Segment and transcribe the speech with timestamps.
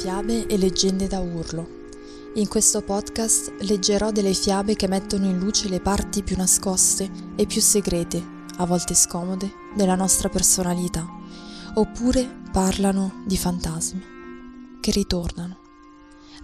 [0.00, 1.68] Fiabe e leggende da urlo.
[2.36, 7.44] In questo podcast leggerò delle fiabe che mettono in luce le parti più nascoste e
[7.44, 8.24] più segrete,
[8.56, 11.06] a volte scomode, della nostra personalità,
[11.74, 14.02] oppure parlano di fantasmi
[14.80, 15.58] che ritornano.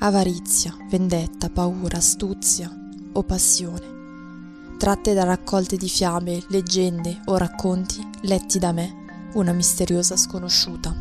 [0.00, 2.70] Avarizia, vendetta, paura, astuzia
[3.14, 4.74] o passione.
[4.76, 10.95] Tratte da raccolte di fiabe, leggende o racconti letti da me, una misteriosa sconosciuta.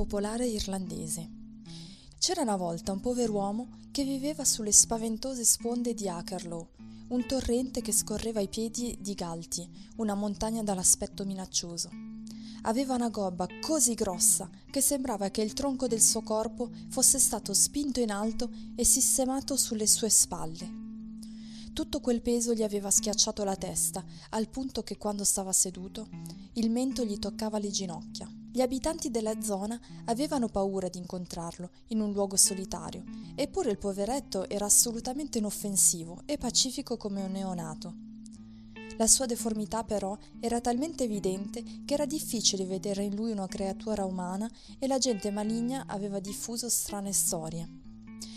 [0.00, 1.28] Popolare irlandese.
[2.18, 6.68] C'era una volta un pover'uomo che viveva sulle spaventose sponde di Akerlow,
[7.08, 11.90] un torrente che scorreva ai piedi di Galti, una montagna dall'aspetto minaccioso.
[12.62, 17.52] Aveva una gobba così grossa che sembrava che il tronco del suo corpo fosse stato
[17.52, 20.78] spinto in alto e sistemato sulle sue spalle.
[21.74, 26.08] Tutto quel peso gli aveva schiacciato la testa, al punto che quando stava seduto,
[26.54, 28.39] il mento gli toccava le ginocchia.
[28.52, 33.04] Gli abitanti della zona avevano paura di incontrarlo in un luogo solitario,
[33.36, 37.94] eppure il poveretto era assolutamente inoffensivo e pacifico come un neonato.
[38.96, 44.04] La sua deformità però era talmente evidente che era difficile vedere in lui una creatura
[44.04, 47.68] umana e la gente maligna aveva diffuso strane storie.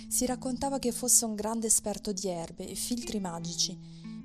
[0.07, 3.77] Si raccontava che fosse un grande esperto di erbe e filtri magici,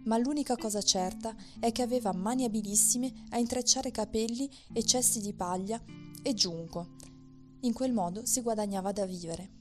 [0.08, 5.34] ma l'unica cosa certa è che aveva mani abilissime a intrecciare capelli e cesti di
[5.34, 5.80] paglia
[6.22, 6.96] e giunco.
[7.60, 9.56] In quel modo si guadagnava da vivere.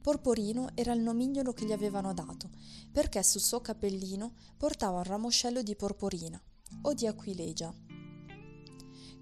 [0.00, 2.50] Porporino era il nomignolo che gli avevano dato,
[2.90, 6.40] perché sul suo cappellino portava un ramoscello di porporina
[6.82, 7.72] o di aquilegia.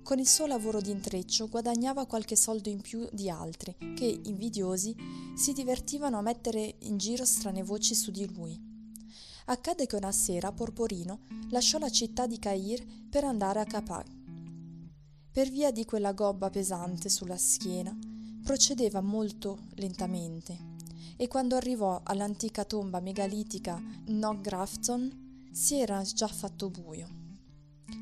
[0.02, 4.94] Con il suo lavoro di intreccio guadagnava qualche soldo in più di altri, che, invidiosi,
[5.34, 8.73] si divertivano a mettere in giro strane voci su di lui.
[9.46, 14.06] Accade che una sera Porporino lasciò la città di Cair per andare a Capac.
[15.30, 17.94] Per via di quella gobba pesante sulla schiena,
[18.42, 20.72] procedeva molto lentamente
[21.16, 27.08] e quando arrivò all'antica tomba megalitica Nografton si era già fatto buio.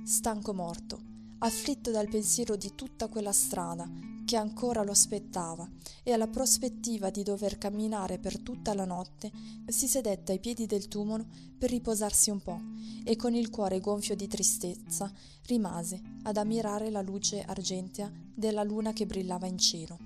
[0.04, 1.00] Stanco morto,
[1.38, 5.68] afflitto dal pensiero di tutta quella strada che ancora lo aspettava
[6.02, 9.30] e alla prospettiva di dover camminare per tutta la notte,
[9.66, 11.26] si sedette ai piedi del tumulo
[11.58, 12.58] per riposarsi un po'
[13.04, 15.12] e con il cuore gonfio di tristezza
[15.48, 19.98] rimase ad ammirare la luce argentea della luna che brillava in cielo.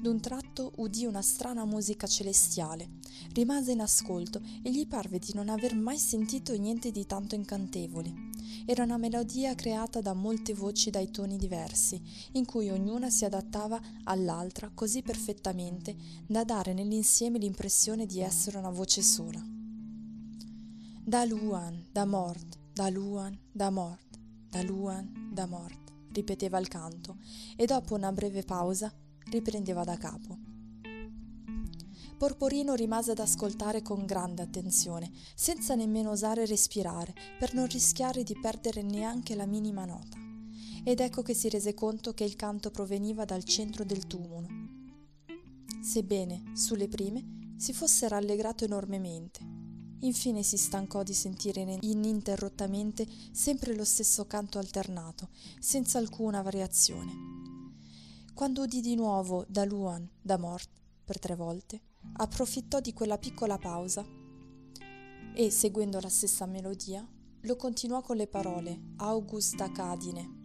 [0.00, 2.88] D'un tratto udì una strana musica celestiale.
[3.34, 8.29] Rimase in ascolto e gli parve di non aver mai sentito niente di tanto incantevole.
[8.64, 12.00] Era una melodia creata da molte voci dai toni diversi,
[12.32, 15.96] in cui ognuna si adattava all'altra così perfettamente
[16.26, 19.42] da dare nell'insieme l'impressione di essere una voce sola.
[21.02, 24.18] Da Luan, da mort, da Luan, da mort,
[24.48, 27.16] da Luan, da mort, ripeteva il canto,
[27.56, 28.92] e dopo una breve pausa
[29.30, 30.49] riprendeva da capo.
[32.20, 38.38] Porporino rimase ad ascoltare con grande attenzione, senza nemmeno osare respirare, per non rischiare di
[38.38, 40.18] perdere neanche la minima nota.
[40.84, 44.48] Ed ecco che si rese conto che il canto proveniva dal centro del tumulo.
[45.80, 49.40] Sebbene, sulle prime, si fosse rallegrato enormemente.
[50.00, 57.12] Infine si stancò di sentire ininterrottamente sempre lo stesso canto alternato, senza alcuna variazione.
[58.34, 60.68] Quando udì di nuovo da Luan, da Mort,
[61.02, 61.80] per tre volte,
[62.14, 64.04] approfittò di quella piccola pausa
[65.34, 67.06] e, seguendo la stessa melodia,
[67.42, 70.38] lo continuò con le parole Augusta Cadine.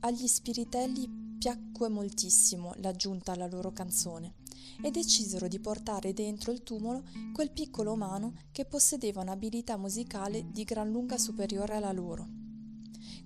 [0.00, 4.34] Agli spiritelli piacque moltissimo l'aggiunta alla loro canzone
[4.82, 10.64] e decisero di portare dentro il tumulo quel piccolo umano che possedeva un'abilità musicale di
[10.64, 12.26] gran lunga superiore alla loro.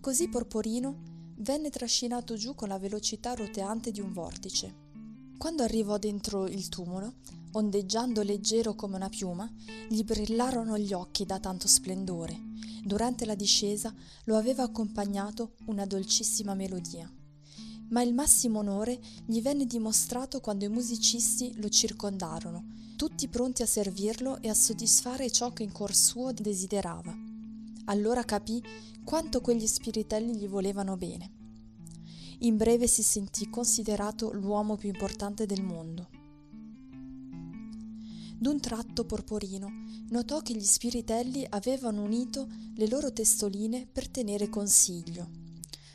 [0.00, 4.86] Così Porporino venne trascinato giù con la velocità roteante di un vortice.
[5.38, 7.14] Quando arrivò dentro il tumulo,
[7.52, 9.50] ondeggiando leggero come una piuma,
[9.88, 12.36] gli brillarono gli occhi da tanto splendore.
[12.84, 17.10] Durante la discesa lo aveva accompagnato una dolcissima melodia.
[17.90, 22.66] Ma il massimo onore gli venne dimostrato quando i musicisti lo circondarono,
[22.96, 27.14] tutti pronti a servirlo e a soddisfare ciò che in cuor suo desiderava.
[27.86, 28.62] Allora capì
[29.04, 31.32] quanto quegli spiritelli gli volevano bene.
[32.40, 36.17] In breve si sentì considerato l'uomo più importante del mondo.
[38.40, 39.68] D'un tratto Porporino
[40.10, 45.28] notò che gli spiritelli avevano unito le loro testoline per tenere consiglio.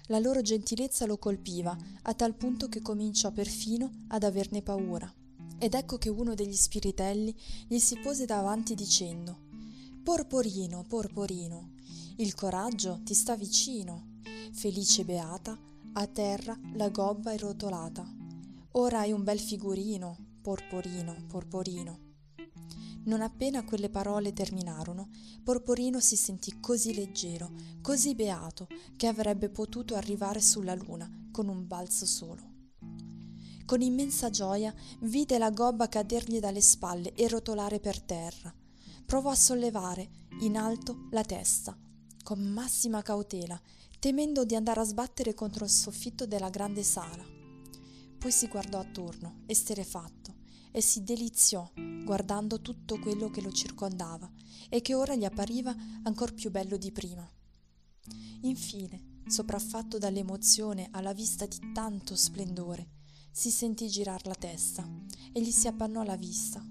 [0.08, 5.10] La loro gentilezza lo colpiva, a tal punto che cominciò perfino ad averne paura.
[5.58, 7.34] Ed ecco che uno degli spiritelli
[7.66, 9.40] gli si pose davanti dicendo
[10.04, 11.76] Porporino, Porporino,
[12.18, 14.20] il coraggio ti sta vicino.
[14.52, 15.58] Felice beata,
[15.94, 18.06] a terra la gobba è rotolata.
[18.72, 22.03] Ora hai un bel figurino, Porporino, Porporino.
[23.06, 25.10] Non appena quelle parole terminarono,
[25.44, 27.52] Porporino si sentì così leggero,
[27.82, 32.52] così beato, che avrebbe potuto arrivare sulla luna con un balzo solo.
[33.66, 38.54] Con immensa gioia vide la gobba cadergli dalle spalle e rotolare per terra.
[39.06, 40.10] Provò a sollevare
[40.42, 41.78] in alto la testa,
[42.24, 43.60] con massima cautela,
[44.00, 47.26] temendo di andare a sbattere contro il soffitto della grande sala.
[48.18, 50.36] Poi si guardò attorno, esterefatto,
[50.76, 51.72] e si deliziò
[52.04, 54.30] guardando tutto quello che lo circondava
[54.70, 57.30] e che ora gli appariva ancor più bello di prima.
[58.42, 62.90] Infine, sopraffatto dall'emozione alla vista di tanto splendore,
[63.32, 64.88] si sentì girar la testa
[65.32, 66.66] e gli si appannò la vista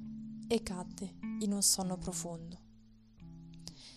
[0.48, 2.60] e cadde in un sonno profondo.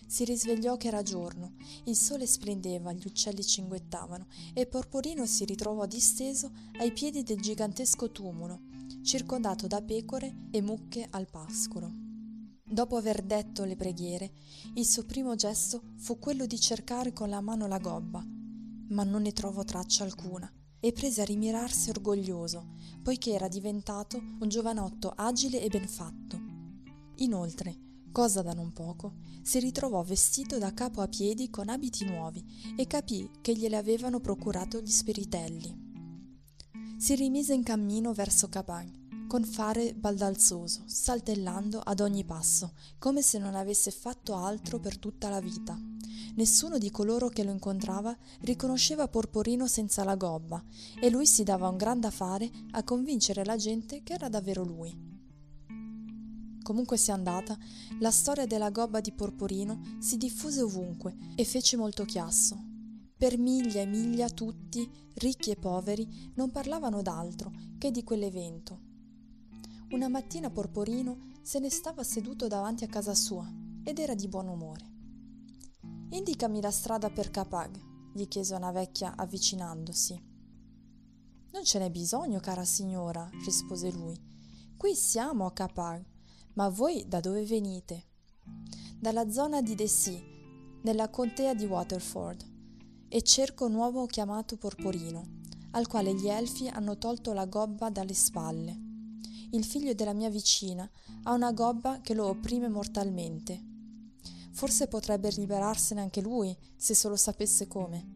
[0.08, 1.56] Si risvegliò che era giorno,
[1.86, 8.12] il sole splendeva, gli uccelli cinguettavano e Porporino si ritrovò disteso ai piedi del gigantesco
[8.12, 8.60] tumulo,
[9.02, 11.90] circondato da pecore e mucche al pascolo.
[12.68, 14.32] Dopo aver detto le preghiere,
[14.74, 18.24] il suo primo gesto fu quello di cercare con la mano la gobba,
[18.88, 24.48] ma non ne trovò traccia alcuna e prese a rimirarsi orgoglioso, poiché era diventato un
[24.48, 26.40] giovanotto agile e ben fatto.
[27.18, 27.76] Inoltre,
[28.10, 32.44] cosa da non poco, si ritrovò vestito da capo a piedi con abiti nuovi
[32.76, 35.85] e capì che gliele avevano procurato gli spiritelli
[36.98, 43.38] si rimise in cammino verso Capagne, con fare baldalzoso, saltellando ad ogni passo, come se
[43.38, 45.78] non avesse fatto altro per tutta la vita.
[46.36, 50.62] Nessuno di coloro che lo incontrava riconosceva Porporino senza la gobba,
[51.00, 54.64] e lui si dava un gran da fare a convincere la gente che era davvero
[54.64, 55.04] lui.
[56.62, 57.56] Comunque sia andata,
[58.00, 62.75] la storia della gobba di Porporino si diffuse ovunque e fece molto chiasso.
[63.18, 68.80] Per miglia e miglia tutti, ricchi e poveri, non parlavano d'altro che di quell'evento.
[69.92, 73.50] Una mattina Porporino se ne stava seduto davanti a casa sua
[73.82, 74.92] ed era di buon umore.
[76.10, 80.22] Indicami la strada per Capag, gli chiese una vecchia avvicinandosi.
[81.52, 84.20] Non ce n'è bisogno, cara signora, rispose lui.
[84.76, 86.04] Qui siamo a Capag,
[86.52, 88.08] ma voi da dove venite?
[89.00, 90.22] Dalla zona di Dessy,
[90.82, 92.54] nella contea di Waterford
[93.08, 95.40] e cerco un uomo chiamato Porporino,
[95.72, 98.76] al quale gli elfi hanno tolto la gobba dalle spalle.
[99.50, 100.88] Il figlio della mia vicina
[101.24, 103.62] ha una gobba che lo opprime mortalmente.
[104.52, 108.14] Forse potrebbe liberarsene anche lui, se solo sapesse come.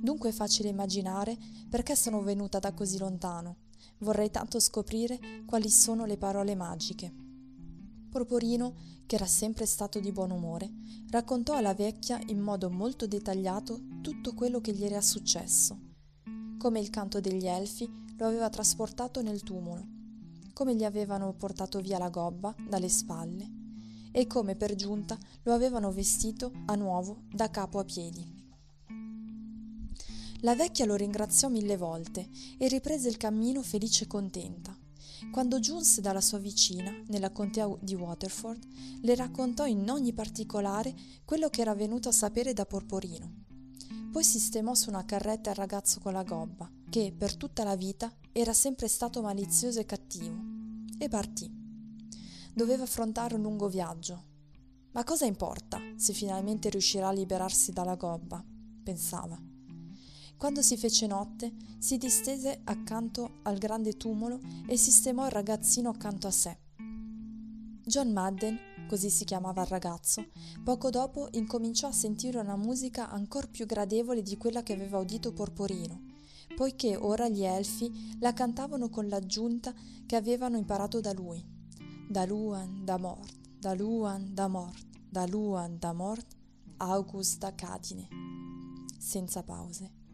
[0.00, 1.36] Dunque è facile immaginare
[1.68, 3.56] perché sono venuta da così lontano.
[3.98, 7.25] Vorrei tanto scoprire quali sono le parole magiche.
[8.16, 8.74] Porporino
[9.04, 10.72] che era sempre stato di buon umore,
[11.10, 15.78] raccontò alla vecchia in modo molto dettagliato tutto quello che gli era successo,
[16.56, 17.86] come il canto degli elfi
[18.16, 19.86] lo aveva trasportato nel tumulo,
[20.54, 23.50] come gli avevano portato via la gobba dalle spalle
[24.12, 28.24] e come per giunta lo avevano vestito a nuovo da capo a piedi.
[30.40, 34.74] La vecchia lo ringraziò mille volte e riprese il cammino felice e contenta.
[35.32, 38.64] Quando giunse dalla sua vicina, nella contea di Waterford,
[39.02, 43.44] le raccontò in ogni particolare quello che era venuto a sapere da Porporino.
[44.10, 48.10] Poi sistemò su una carretta il ragazzo con la gobba, che per tutta la vita
[48.32, 50.34] era sempre stato malizioso e cattivo,
[50.98, 51.50] e partì.
[52.54, 54.34] Doveva affrontare un lungo viaggio.
[54.92, 58.42] Ma cosa importa se finalmente riuscirà a liberarsi dalla gobba?
[58.82, 59.38] pensava.
[60.38, 66.26] Quando si fece notte, si distese accanto al grande tumulo e sistemò il ragazzino accanto
[66.26, 66.58] a sé.
[67.82, 70.26] John Madden, così si chiamava il ragazzo,
[70.62, 75.32] poco dopo incominciò a sentire una musica ancor più gradevole di quella che aveva udito
[75.32, 76.02] Porporino,
[76.54, 79.72] poiché ora gli elfi la cantavano con l'aggiunta
[80.04, 81.42] che avevano imparato da lui.
[82.08, 86.36] Da Luan da Mort, da Luan da Mort, da Luan da Mort,
[86.76, 88.08] Augusta Cadine,
[88.98, 90.04] senza pause.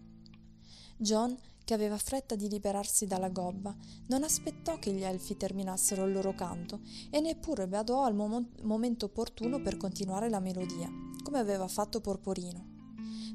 [1.02, 3.74] John, che aveva fretta di liberarsi dalla gobba,
[4.06, 6.80] non aspettò che gli elfi terminassero il loro canto
[7.10, 10.88] e neppure badò al mom- momento opportuno per continuare la melodia,
[11.24, 12.70] come aveva fatto Porporino.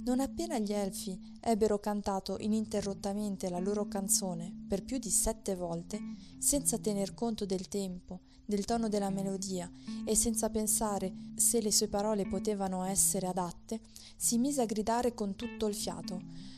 [0.05, 5.99] Non appena gli elfi ebbero cantato ininterrottamente la loro canzone per più di sette volte,
[6.37, 9.69] senza tener conto del tempo, del tono della melodia
[10.05, 13.81] e senza pensare se le sue parole potevano essere adatte,
[14.15, 16.55] si mise a gridare con tutto il fiato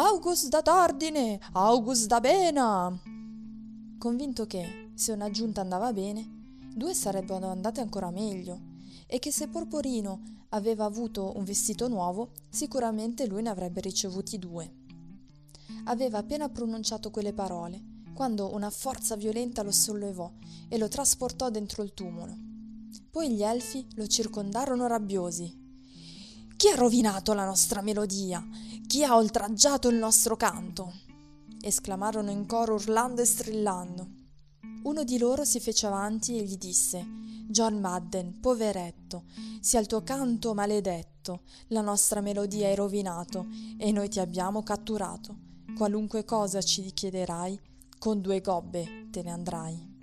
[0.00, 2.96] August da Tardine, August da Bena.
[3.98, 8.60] Convinto che, se una giunta andava bene, due sarebbero andate ancora meglio,
[9.08, 14.72] e che se Porporino aveva avuto un vestito nuovo, sicuramente lui ne avrebbe ricevuti due.
[15.86, 17.82] Aveva appena pronunciato quelle parole,
[18.14, 20.30] quando una forza violenta lo sollevò
[20.68, 22.36] e lo trasportò dentro il tumulo.
[23.10, 25.66] Poi gli elfi lo circondarono rabbiosi.
[26.58, 28.44] Chi ha rovinato la nostra melodia?
[28.88, 30.92] Chi ha oltraggiato il nostro canto?
[31.60, 34.08] esclamarono in coro urlando e strillando.
[34.82, 37.06] Uno di loro si fece avanti e gli disse
[37.46, 39.26] John Madden, poveretto,
[39.60, 43.46] sia il tuo canto maledetto, la nostra melodia hai rovinato
[43.78, 45.36] e noi ti abbiamo catturato.
[45.76, 47.56] Qualunque cosa ci chiederai,
[48.00, 49.96] con due gobbe te ne andrai.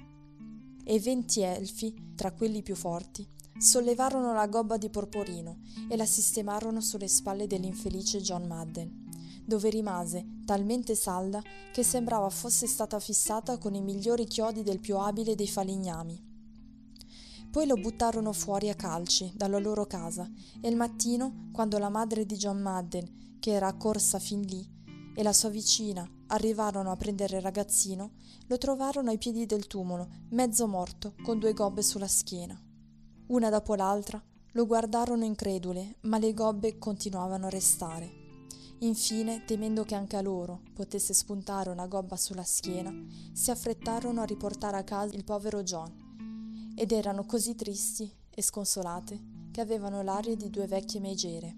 [0.86, 5.60] E venti elfi, tra quelli più forti, sollevarono la gobba di Porporino
[5.90, 9.04] e la sistemarono sulle spalle dell'infelice John Madden
[9.46, 14.98] dove rimase talmente salda che sembrava fosse stata fissata con i migliori chiodi del più
[14.98, 16.34] abile dei falegnami.
[17.52, 22.26] Poi lo buttarono fuori a calci dalla loro casa e il mattino, quando la madre
[22.26, 24.74] di John Madden, che era accorsa fin lì,
[25.16, 28.16] e la sua vicina arrivarono a prendere il ragazzino,
[28.48, 32.65] lo trovarono ai piedi del tumulo, mezzo morto, con due gobbe sulla schiena.
[33.28, 38.24] Una dopo l'altra lo guardarono incredule, ma le gobbe continuavano a restare.
[38.80, 42.94] Infine, temendo che anche a loro potesse spuntare una gobba sulla schiena,
[43.34, 49.50] si affrettarono a riportare a casa il povero John ed erano così tristi e sconsolate
[49.50, 51.56] che avevano l'aria di due vecchie megere.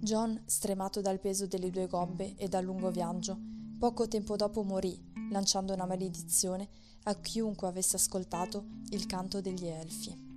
[0.00, 3.38] John, stremato dal peso delle due gobbe e dal lungo viaggio,
[3.78, 4.98] poco tempo dopo morì,
[5.30, 6.68] lanciando una maledizione
[7.04, 10.29] a chiunque avesse ascoltato il canto degli elfi.